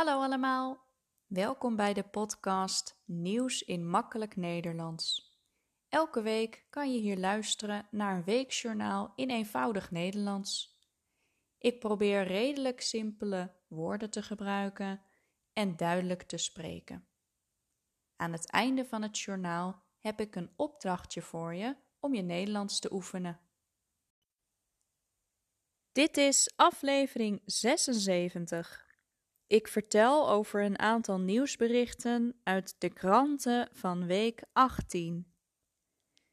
[0.00, 0.86] Hallo allemaal,
[1.26, 5.36] welkom bij de podcast Nieuws in Makkelijk Nederlands.
[5.88, 10.78] Elke week kan je hier luisteren naar een weekjournaal in eenvoudig Nederlands.
[11.58, 15.02] Ik probeer redelijk simpele woorden te gebruiken
[15.52, 17.08] en duidelijk te spreken.
[18.16, 22.80] Aan het einde van het journaal heb ik een opdrachtje voor je om je Nederlands
[22.80, 23.40] te oefenen.
[25.92, 28.89] Dit is aflevering 76.
[29.50, 35.32] Ik vertel over een aantal nieuwsberichten uit de kranten van week 18.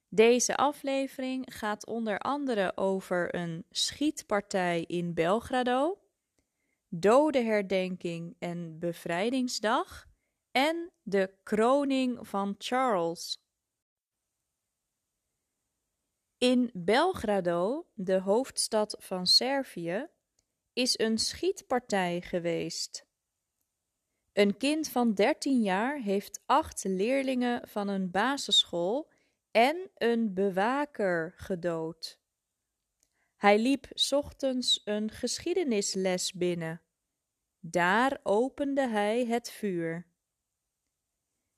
[0.08, 6.00] Deze aflevering gaat onder andere over een schietpartij in Belgrado,
[6.88, 10.08] dodenherdenking en bevrijdingsdag
[10.52, 13.38] en de kroning van Charles.
[16.38, 20.08] In Belgrado, de hoofdstad van Servië,
[20.74, 23.07] is een schietpartij geweest.
[24.38, 29.12] Een kind van 13 jaar heeft acht leerlingen van een basisschool
[29.52, 32.20] en een bewaker gedood.
[33.36, 36.82] Hij liep ochtends een geschiedenisles binnen.
[37.60, 40.08] Daar opende hij het vuur.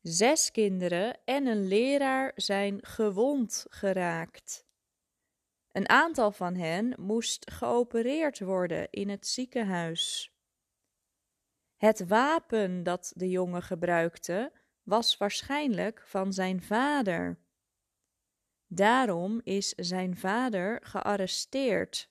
[0.02, 4.66] Zes kinderen en een leraar zijn gewond geraakt.
[5.72, 10.34] Een aantal van hen moest geopereerd worden in het ziekenhuis.
[11.80, 14.52] Het wapen dat de jongen gebruikte
[14.84, 17.40] was waarschijnlijk van zijn vader.
[18.68, 22.10] Daarom is zijn vader gearresteerd.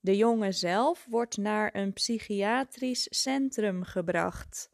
[0.00, 4.72] De jongen zelf wordt naar een psychiatrisch centrum gebracht.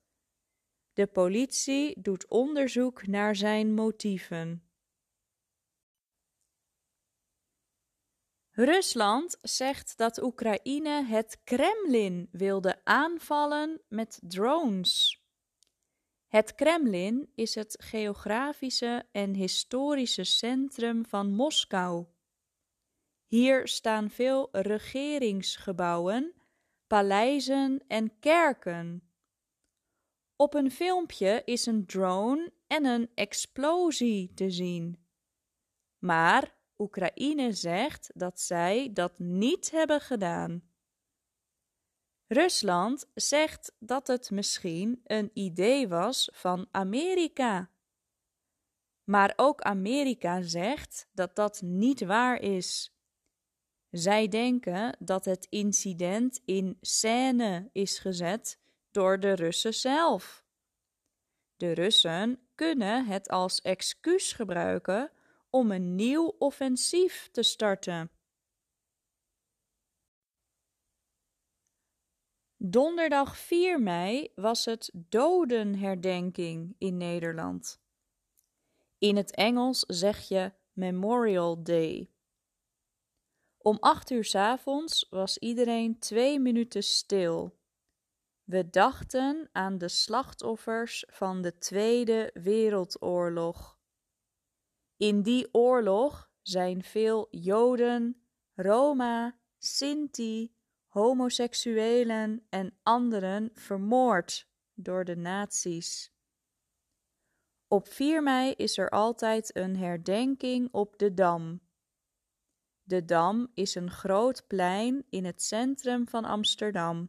[0.92, 4.63] De politie doet onderzoek naar zijn motieven.
[8.56, 15.22] Rusland zegt dat Oekraïne het Kremlin wilde aanvallen met drones.
[16.26, 22.06] Het Kremlin is het geografische en historische centrum van Moskou.
[23.26, 26.34] Hier staan veel regeringsgebouwen,
[26.86, 29.12] paleizen en kerken.
[30.36, 35.06] Op een filmpje is een drone en een explosie te zien.
[35.98, 40.62] Maar Oekraïne zegt dat zij dat niet hebben gedaan.
[42.26, 47.70] Rusland zegt dat het misschien een idee was van Amerika.
[49.04, 52.94] Maar ook Amerika zegt dat dat niet waar is.
[53.90, 58.60] Zij denken dat het incident in scène is gezet
[58.90, 60.44] door de Russen zelf.
[61.56, 65.10] De Russen kunnen het als excuus gebruiken
[65.54, 68.10] om een nieuw offensief te starten.
[72.56, 77.82] Donderdag 4 mei was het dodenherdenking in Nederland.
[78.98, 82.10] In het Engels zeg je Memorial Day.
[83.58, 87.58] Om acht uur s avonds was iedereen twee minuten stil.
[88.44, 93.82] We dachten aan de slachtoffers van de Tweede Wereldoorlog.
[94.96, 98.22] In die oorlog zijn veel Joden,
[98.54, 100.54] Roma, Sinti,
[100.86, 106.12] homoseksuelen en anderen vermoord door de nazi's.
[107.68, 111.60] Op 4 mei is er altijd een herdenking op de Dam.
[112.82, 117.08] De Dam is een groot plein in het centrum van Amsterdam.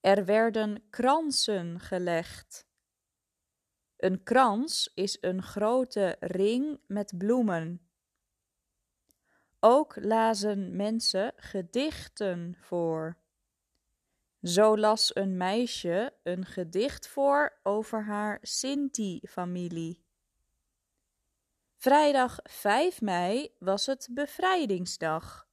[0.00, 2.66] Er werden kransen gelegd.
[4.02, 7.88] Een krans is een grote ring met bloemen.
[9.60, 13.16] Ook lazen mensen gedichten voor.
[14.42, 20.04] Zo las een meisje een gedicht voor over haar Sinti-familie.
[21.76, 25.48] Vrijdag 5 mei was het bevrijdingsdag.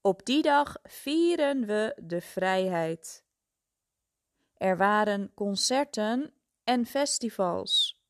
[0.00, 3.24] Op die dag vieren we de vrijheid.
[4.56, 6.34] Er waren concerten
[6.64, 8.00] en festivals.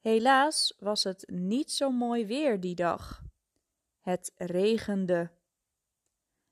[0.00, 3.22] Helaas was het niet zo mooi weer die dag.
[4.00, 5.30] Het regende.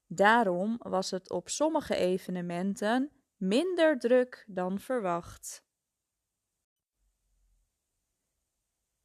[0.07, 5.65] Daarom was het op sommige evenementen minder druk dan verwacht.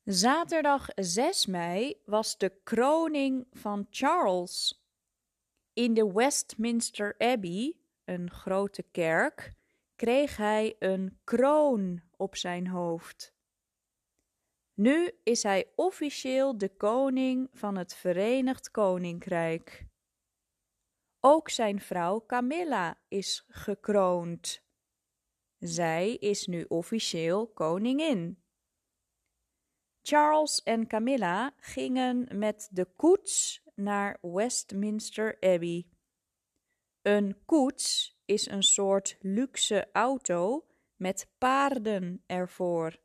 [0.04, 4.84] Zaterdag 6 mei was de kroning van Charles.
[5.74, 7.76] In de Westminster Abbey,
[8.06, 9.54] een grote kerk,
[9.96, 13.34] kreeg hij een kroon op zijn hoofd.
[14.74, 19.88] Nu is hij officieel de koning van het Verenigd Koninkrijk.
[21.20, 24.64] Ook zijn vrouw Camilla is gekroond.
[25.58, 28.44] Zij is nu officieel koningin.
[30.02, 35.88] Charles en Camilla gingen met de koets naar Westminster Abbey.
[37.02, 40.69] Een koets is een soort luxe auto
[41.00, 42.98] met paarden ervoor.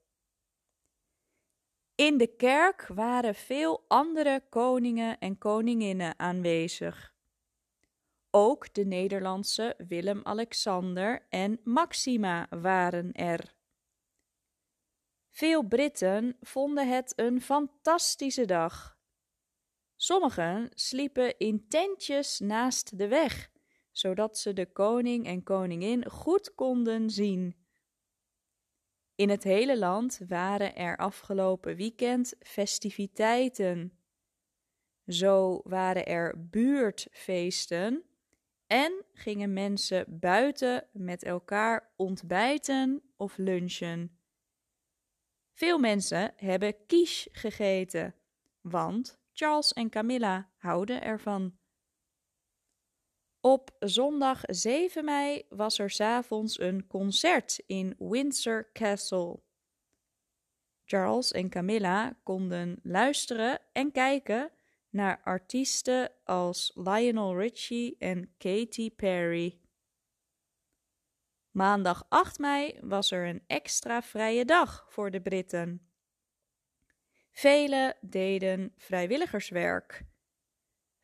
[1.94, 7.14] In de kerk waren veel andere koningen en koninginnen aanwezig.
[8.30, 13.54] Ook de Nederlandse Willem-Alexander en Maxima waren er.
[15.30, 18.98] Veel Britten vonden het een fantastische dag.
[19.96, 23.50] Sommigen sliepen in tentjes naast de weg,
[23.92, 27.63] zodat ze de koning en koningin goed konden zien.
[29.14, 33.98] In het hele land waren er afgelopen weekend festiviteiten.
[35.06, 38.04] Zo waren er buurtfeesten
[38.66, 44.18] en gingen mensen buiten met elkaar ontbijten of lunchen.
[45.52, 48.14] Veel mensen hebben quiche gegeten,
[48.60, 51.58] want Charles en Camilla houden ervan.
[53.44, 59.40] Op zondag 7 mei was er s'avonds een concert in Windsor Castle.
[60.84, 64.50] Charles en Camilla konden luisteren en kijken
[64.90, 69.60] naar artiesten als Lionel Richie en Katy Perry.
[71.50, 75.90] Maandag 8 mei was er een extra vrije dag voor de Britten.
[77.30, 80.13] Velen deden vrijwilligerswerk.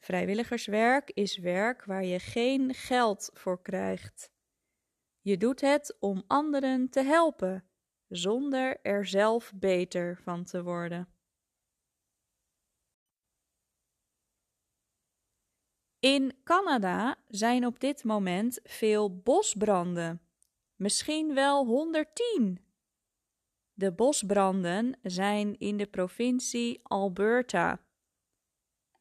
[0.00, 4.32] Vrijwilligerswerk is werk waar je geen geld voor krijgt.
[5.20, 7.64] Je doet het om anderen te helpen,
[8.08, 11.08] zonder er zelf beter van te worden.
[15.98, 20.22] In Canada zijn op dit moment veel bosbranden.
[20.76, 22.64] Misschien wel 110.
[23.72, 27.84] De bosbranden zijn in de provincie Alberta.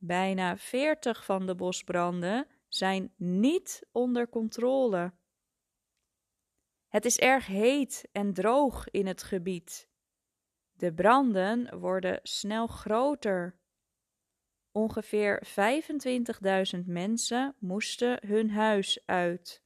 [0.02, 5.14] Bijna 40 van de bosbranden zijn niet onder controle.
[6.88, 9.90] Het is erg heet en droog in het gebied.
[10.72, 13.60] De branden worden snel groter.
[14.72, 15.48] Ongeveer
[16.78, 19.64] 25.000 mensen moesten hun huis uit.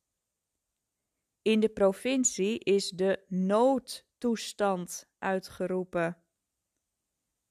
[1.42, 6.23] In de provincie is de noodtoestand uitgeroepen.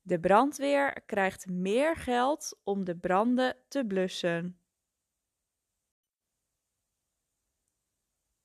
[0.03, 4.57] De brandweer krijgt meer geld om de branden te blussen.